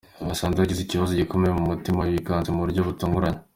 [0.27, 3.39] basanze yagize ikibazo gikomeye mu mutima we wikanze mu buryo butunguranye.